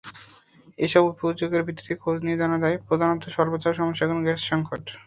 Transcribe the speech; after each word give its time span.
এসব 0.79 1.03
অভিযোগের 1.11 1.65
ভিত্তিতে 1.67 1.93
খোঁজ 2.01 2.17
নিয়ে 2.25 2.41
জানা 2.41 2.57
যায়, 2.63 2.77
প্রধানত 2.87 3.23
স্বল্পচাপ 3.35 3.73
সমস্যার 3.73 4.07
কারণে 4.09 4.25
গ্যাস-সংকট। 4.27 4.83